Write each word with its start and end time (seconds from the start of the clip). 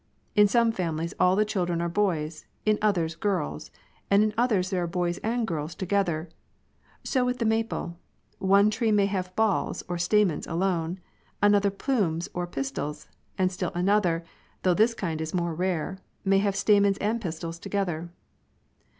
In 0.35 0.47
some 0.47 0.71
families 0.71 1.13
all 1.19 1.35
the 1.35 1.45
children 1.45 1.79
are 1.79 1.87
boys, 1.87 2.47
in 2.65 2.79
others 2.81 3.15
girls, 3.15 3.69
and 4.09 4.23
in 4.23 4.33
others 4.35 4.71
there 4.71 4.81
are 4.81 4.87
boys 4.87 5.19
and 5.19 5.45
girls 5.45 5.75
together, 5.75 6.27
so 7.03 7.23
with 7.23 7.37
the 7.37 7.45
maple, 7.45 7.99
one 8.39 8.71
tree 8.71 8.91
may 8.91 9.05
have 9.05 9.35
balls 9.35 9.83
or 9.87 9.99
sia" 9.99 10.25
1. 10.25 10.25
stImInIte 10.25 10.25
flowbb"" 10.25 10.27
mens 10.29 10.47
alone, 10.47 10.99
another 11.43 11.69
plumes 11.69 12.29
or 12.33 12.47
pistils, 12.47 13.09
and 13.37 13.51
still 13.51 13.71
another 13.75 14.25
(though 14.63 14.73
this 14.73 14.95
kind 14.95 15.21
is 15.21 15.35
more 15.35 15.53
rare) 15.53 15.99
may 16.25 16.39
have 16.39 16.55
stamens 16.55 16.97
and 16.97 17.21
pistils 17.21 17.59
together. 17.59 18.09